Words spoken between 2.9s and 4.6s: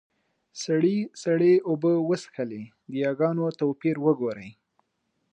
ياګانو توپير وګورئ!